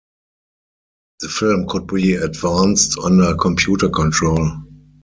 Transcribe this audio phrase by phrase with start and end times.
[1.19, 4.49] The film could be advanced under computer control.